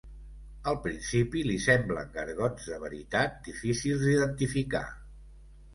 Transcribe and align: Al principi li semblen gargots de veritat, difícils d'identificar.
Al 0.71 0.77
principi 0.85 1.43
li 1.49 1.57
semblen 1.65 2.09
gargots 2.17 2.67
de 2.73 2.81
veritat, 2.87 3.39
difícils 3.51 4.05
d'identificar. 4.09 4.85